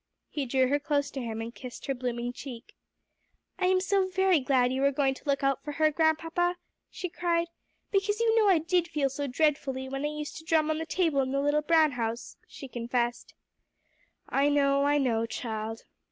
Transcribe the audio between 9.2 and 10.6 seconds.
dreadfully when I used to